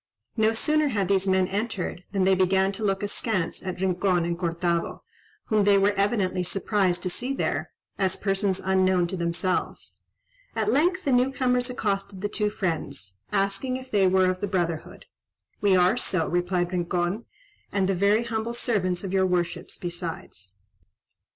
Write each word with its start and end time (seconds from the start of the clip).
No 0.35 0.53
sooner 0.53 0.87
had 0.87 1.09
these 1.09 1.27
men 1.27 1.45
entered, 1.47 2.03
than 2.11 2.23
they 2.23 2.33
began 2.33 2.71
to 2.71 2.83
look 2.83 3.03
askance 3.03 3.61
at 3.61 3.79
Rincon 3.79 4.25
and 4.25 4.35
Cortado, 4.35 5.03
whom 5.45 5.63
they 5.63 5.77
were 5.77 5.91
evidently 5.91 6.41
surprised 6.41 7.03
to 7.03 7.09
see 7.11 7.35
there, 7.35 7.69
as 7.99 8.15
persons 8.15 8.59
unknown 8.63 9.05
to 9.05 9.15
themselves. 9.15 9.97
At 10.55 10.71
length 10.71 11.05
the 11.05 11.11
new 11.11 11.31
comers 11.31 11.69
accosted 11.69 12.21
the 12.21 12.29
two 12.29 12.49
friends, 12.49 13.17
asking 13.31 13.77
if 13.77 13.91
they 13.91 14.07
were 14.07 14.31
of 14.31 14.41
the 14.41 14.47
brotherhood. 14.47 15.05
"We 15.61 15.75
are 15.75 15.97
so," 15.97 16.27
replied 16.27 16.71
Rincon, 16.73 17.25
"and 17.71 17.87
the 17.87 17.93
very 17.93 18.23
humble 18.23 18.55
servants 18.55 19.03
of 19.03 19.13
your 19.13 19.27
worships 19.27 19.77
besides." 19.77 20.53